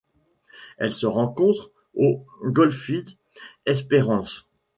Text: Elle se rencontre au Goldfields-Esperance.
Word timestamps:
Elle 0.79 0.95
se 0.95 1.05
rencontre 1.05 1.69
au 1.93 2.25
Goldfields-Esperance. 2.43 4.47